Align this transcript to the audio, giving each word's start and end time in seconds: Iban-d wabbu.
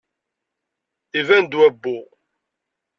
Iban-d 1.19 1.53
wabbu. 1.59 1.97